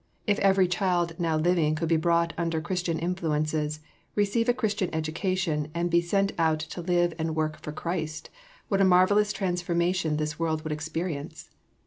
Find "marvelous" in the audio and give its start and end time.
8.83-9.31